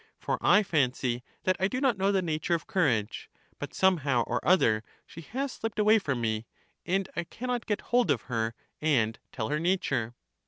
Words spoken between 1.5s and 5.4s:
I do know the nature of courage; but, somehow or other, she